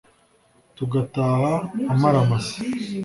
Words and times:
Tugataha 0.77 1.53
amara 1.91 2.19
masa 2.31 2.55